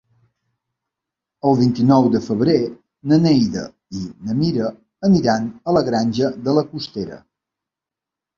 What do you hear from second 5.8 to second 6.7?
Granja de la